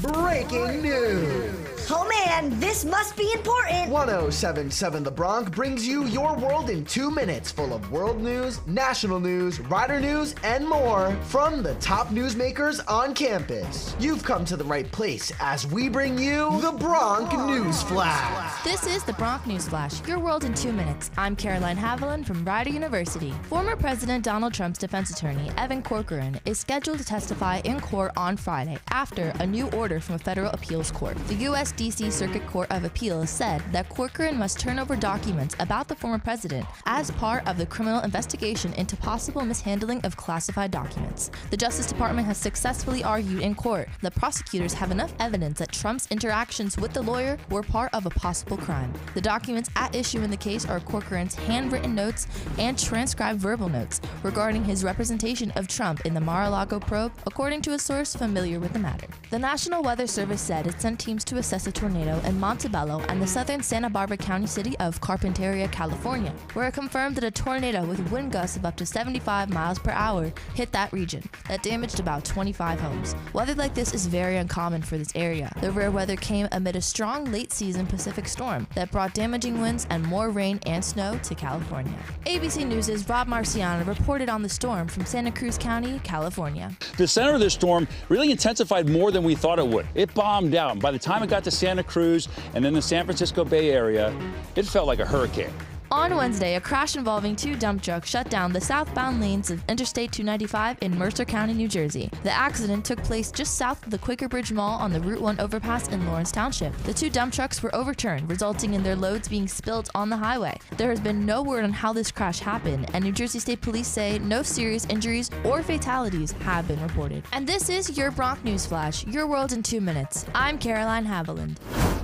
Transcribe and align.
Breaking 0.00 0.82
news. 0.82 1.88
Oh 1.90 2.08
man, 2.08 2.58
this 2.58 2.84
must 2.84 3.16
be 3.16 3.30
important. 3.32 3.90
1077 3.90 5.02
The 5.04 5.10
Bronc 5.10 5.54
brings 5.54 5.86
you 5.86 6.06
your 6.06 6.36
world 6.36 6.70
in 6.70 6.84
two 6.84 7.10
minutes, 7.10 7.52
full 7.52 7.74
of 7.74 7.90
world 7.92 8.20
news, 8.20 8.66
national 8.66 9.20
news, 9.20 9.60
rider 9.60 10.00
news, 10.00 10.34
and 10.42 10.66
more 10.66 11.14
from 11.24 11.62
the 11.62 11.74
top 11.74 12.08
newsmakers 12.08 12.80
on 12.88 13.14
campus. 13.14 13.94
You've 14.00 14.24
come 14.24 14.44
to 14.46 14.56
the 14.56 14.64
right 14.64 14.90
place 14.90 15.32
as 15.40 15.66
we 15.66 15.88
bring 15.88 16.18
you 16.18 16.60
the 16.60 16.72
Bronc 16.72 17.32
News 17.46 17.82
Flash. 17.82 18.51
This 18.64 18.86
is 18.86 19.02
the 19.02 19.12
Bronc 19.14 19.44
News 19.44 19.68
Flash, 19.68 20.06
your 20.06 20.20
world 20.20 20.44
in 20.44 20.54
two 20.54 20.72
minutes. 20.72 21.10
I'm 21.16 21.34
Caroline 21.34 21.76
Haviland 21.76 22.24
from 22.24 22.44
Rider 22.44 22.70
University. 22.70 23.34
Former 23.48 23.74
President 23.74 24.22
Donald 24.22 24.54
Trump's 24.54 24.78
defense 24.78 25.10
attorney, 25.10 25.50
Evan 25.58 25.82
Corcoran, 25.82 26.38
is 26.44 26.60
scheduled 26.60 26.98
to 26.98 27.04
testify 27.04 27.56
in 27.64 27.80
court 27.80 28.12
on 28.16 28.36
Friday 28.36 28.78
after 28.90 29.32
a 29.40 29.46
new 29.46 29.68
order 29.70 29.98
from 29.98 30.14
a 30.14 30.18
federal 30.18 30.48
appeals 30.52 30.92
court. 30.92 31.16
The 31.26 31.34
U.S. 31.46 31.72
D.C. 31.72 32.12
Circuit 32.12 32.46
Court 32.46 32.70
of 32.70 32.84
Appeals 32.84 33.30
said 33.30 33.64
that 33.72 33.88
Corcoran 33.88 34.38
must 34.38 34.60
turn 34.60 34.78
over 34.78 34.94
documents 34.94 35.56
about 35.58 35.88
the 35.88 35.96
former 35.96 36.20
president 36.20 36.64
as 36.86 37.10
part 37.10 37.44
of 37.48 37.58
the 37.58 37.66
criminal 37.66 38.00
investigation 38.02 38.72
into 38.74 38.96
possible 38.96 39.44
mishandling 39.44 40.02
of 40.04 40.16
classified 40.16 40.70
documents. 40.70 41.32
The 41.50 41.56
Justice 41.56 41.86
Department 41.88 42.28
has 42.28 42.38
successfully 42.38 43.02
argued 43.02 43.42
in 43.42 43.56
court 43.56 43.88
that 44.02 44.14
prosecutors 44.14 44.72
have 44.74 44.92
enough 44.92 45.12
evidence 45.18 45.58
that 45.58 45.72
Trump's 45.72 46.06
interactions 46.12 46.76
with 46.78 46.92
the 46.92 47.02
lawyer 47.02 47.38
were 47.50 47.64
part 47.64 47.92
of 47.92 48.06
a 48.06 48.10
possible 48.10 48.51
crime. 48.56 48.92
The 49.14 49.20
documents 49.20 49.70
at 49.76 49.94
issue 49.94 50.22
in 50.22 50.30
the 50.30 50.36
case 50.36 50.66
are 50.66 50.80
Corcoran's 50.80 51.34
handwritten 51.34 51.94
notes 51.94 52.26
and 52.58 52.78
transcribed 52.78 53.40
verbal 53.40 53.68
notes 53.68 54.00
regarding 54.22 54.64
his 54.64 54.84
representation 54.84 55.50
of 55.52 55.68
Trump 55.68 56.04
in 56.04 56.14
the 56.14 56.20
Mar 56.20 56.44
a 56.44 56.50
Lago 56.50 56.78
probe, 56.78 57.12
according 57.26 57.62
to 57.62 57.72
a 57.72 57.78
source 57.78 58.14
familiar 58.14 58.60
with 58.60 58.72
the 58.72 58.78
matter. 58.78 59.06
The 59.30 59.38
National 59.38 59.82
Weather 59.82 60.06
Service 60.06 60.40
said 60.40 60.66
it 60.66 60.80
sent 60.80 61.00
teams 61.00 61.24
to 61.24 61.38
assess 61.38 61.66
a 61.66 61.72
tornado 61.72 62.20
in 62.26 62.38
Montebello 62.38 63.00
and 63.08 63.20
the 63.20 63.26
southern 63.26 63.62
Santa 63.62 63.88
Barbara 63.88 64.18
County 64.18 64.46
city 64.46 64.76
of 64.78 65.00
Carpinteria, 65.00 65.70
California, 65.72 66.32
where 66.52 66.68
it 66.68 66.74
confirmed 66.74 67.16
that 67.16 67.24
a 67.24 67.30
tornado 67.30 67.84
with 67.86 68.10
wind 68.10 68.32
gusts 68.32 68.56
of 68.56 68.66
up 68.66 68.76
to 68.76 68.86
75 68.86 69.50
miles 69.50 69.78
per 69.78 69.92
hour 69.92 70.32
hit 70.54 70.70
that 70.72 70.92
region 70.92 71.22
that 71.48 71.62
damaged 71.62 72.00
about 72.00 72.24
25 72.24 72.78
homes. 72.80 73.14
Weather 73.32 73.54
like 73.54 73.74
this 73.74 73.94
is 73.94 74.06
very 74.06 74.36
uncommon 74.36 74.82
for 74.82 74.98
this 74.98 75.12
area. 75.14 75.50
The 75.60 75.72
rare 75.72 75.90
weather 75.90 76.16
came 76.16 76.48
amid 76.52 76.76
a 76.76 76.82
strong 76.82 77.24
late 77.26 77.52
season 77.52 77.86
Pacific 77.86 78.28
storm 78.28 78.41
that 78.74 78.90
brought 78.90 79.14
damaging 79.14 79.60
winds 79.60 79.86
and 79.90 80.04
more 80.04 80.30
rain 80.30 80.58
and 80.66 80.84
snow 80.84 81.18
to 81.22 81.34
California. 81.34 81.94
ABC 82.26 82.66
News' 82.66 83.08
Rob 83.08 83.28
Marciano 83.28 83.86
reported 83.86 84.28
on 84.28 84.42
the 84.42 84.48
storm 84.48 84.88
from 84.88 85.06
Santa 85.06 85.30
Cruz 85.30 85.56
County, 85.56 86.00
California. 86.00 86.70
The 86.96 87.06
center 87.06 87.34
of 87.34 87.40
this 87.40 87.54
storm 87.54 87.86
really 88.08 88.30
intensified 88.30 88.88
more 88.88 89.10
than 89.10 89.22
we 89.22 89.34
thought 89.34 89.58
it 89.58 89.66
would. 89.66 89.86
It 89.94 90.12
bombed 90.14 90.54
out. 90.54 90.80
By 90.80 90.90
the 90.90 90.98
time 90.98 91.22
it 91.22 91.30
got 91.30 91.44
to 91.44 91.50
Santa 91.50 91.84
Cruz 91.84 92.28
and 92.54 92.64
then 92.64 92.74
the 92.74 92.82
San 92.82 93.04
Francisco 93.04 93.44
Bay 93.44 93.70
Area, 93.70 94.14
it 94.56 94.66
felt 94.66 94.86
like 94.86 94.98
a 94.98 95.06
hurricane. 95.06 95.52
On 95.92 96.16
Wednesday, 96.16 96.54
a 96.54 96.60
crash 96.60 96.96
involving 96.96 97.36
two 97.36 97.54
dump 97.54 97.82
trucks 97.82 98.08
shut 98.08 98.30
down 98.30 98.50
the 98.50 98.60
southbound 98.62 99.20
lanes 99.20 99.50
of 99.50 99.62
Interstate 99.68 100.10
295 100.10 100.78
in 100.80 100.96
Mercer 100.96 101.26
County, 101.26 101.52
New 101.52 101.68
Jersey. 101.68 102.08
The 102.22 102.30
accident 102.30 102.86
took 102.86 103.02
place 103.02 103.30
just 103.30 103.58
south 103.58 103.84
of 103.84 103.90
the 103.90 103.98
Quaker 103.98 104.26
Bridge 104.26 104.52
Mall 104.52 104.78
on 104.78 104.90
the 104.90 105.00
Route 105.00 105.20
1 105.20 105.38
overpass 105.38 105.88
in 105.88 106.06
Lawrence 106.06 106.32
Township. 106.32 106.74
The 106.84 106.94
two 106.94 107.10
dump 107.10 107.34
trucks 107.34 107.62
were 107.62 107.74
overturned, 107.74 108.30
resulting 108.30 108.72
in 108.72 108.82
their 108.82 108.96
loads 108.96 109.28
being 109.28 109.46
spilled 109.46 109.90
on 109.94 110.08
the 110.08 110.16
highway. 110.16 110.58
There 110.78 110.88
has 110.88 110.98
been 110.98 111.26
no 111.26 111.42
word 111.42 111.62
on 111.62 111.74
how 111.74 111.92
this 111.92 112.10
crash 112.10 112.38
happened, 112.38 112.88
and 112.94 113.04
New 113.04 113.12
Jersey 113.12 113.38
State 113.38 113.60
Police 113.60 113.86
say 113.88 114.18
no 114.20 114.42
serious 114.42 114.86
injuries 114.86 115.30
or 115.44 115.62
fatalities 115.62 116.32
have 116.32 116.66
been 116.66 116.80
reported. 116.80 117.22
And 117.34 117.46
this 117.46 117.68
is 117.68 117.98
your 117.98 118.10
Bronc 118.10 118.42
News 118.44 118.64
Flash, 118.64 119.06
your 119.06 119.26
world 119.26 119.52
in 119.52 119.62
two 119.62 119.82
minutes. 119.82 120.24
I'm 120.34 120.56
Caroline 120.56 121.04
Haviland. 121.04 121.58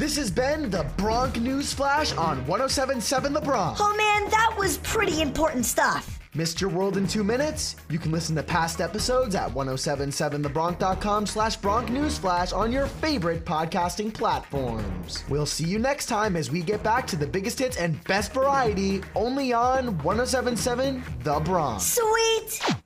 This 0.00 0.16
has 0.16 0.30
been 0.30 0.70
the 0.70 0.86
Bronc 0.96 1.38
News 1.38 1.74
Flash 1.74 2.12
on 2.16 2.38
1077 2.46 3.34
The 3.34 3.40
Bronc. 3.42 3.76
Oh 3.78 3.94
man, 3.94 4.30
that 4.30 4.56
was 4.58 4.78
pretty 4.78 5.20
important 5.20 5.66
stuff. 5.66 6.18
Missed 6.32 6.58
your 6.58 6.70
world 6.70 6.96
in 6.96 7.06
two 7.06 7.22
minutes? 7.22 7.76
You 7.90 7.98
can 7.98 8.10
listen 8.10 8.34
to 8.36 8.42
past 8.42 8.80
episodes 8.80 9.34
at 9.34 9.50
1077thebronc.com 9.50 11.26
slash 11.26 11.56
Bronc 11.56 11.90
Newsflash 11.90 12.56
on 12.56 12.72
your 12.72 12.86
favorite 12.86 13.44
podcasting 13.44 14.10
platforms. 14.14 15.22
We'll 15.28 15.44
see 15.44 15.66
you 15.66 15.78
next 15.78 16.06
time 16.06 16.34
as 16.34 16.50
we 16.50 16.62
get 16.62 16.82
back 16.82 17.06
to 17.08 17.16
the 17.16 17.26
biggest 17.26 17.58
hits 17.58 17.76
and 17.76 18.02
best 18.04 18.32
variety 18.32 19.02
only 19.14 19.52
on 19.52 19.98
1077 19.98 21.04
The 21.24 21.40
Bronc. 21.40 21.82
Sweet. 21.82 22.79